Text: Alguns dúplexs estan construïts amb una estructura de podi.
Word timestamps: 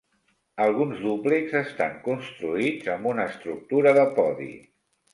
Alguns 0.63 1.03
dúplexs 1.07 1.53
estan 1.61 1.95
construïts 2.09 2.91
amb 2.97 3.13
una 3.15 3.31
estructura 3.35 3.97
de 4.03 4.11
podi. 4.21 4.53